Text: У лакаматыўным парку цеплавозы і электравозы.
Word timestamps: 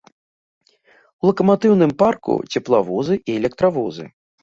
У 1.19 1.25
лакаматыўным 1.29 1.91
парку 2.01 2.33
цеплавозы 2.51 3.23
і 3.29 3.39
электравозы. 3.39 4.05